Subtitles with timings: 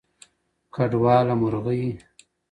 [0.73, 1.83] کډواله مرغۍ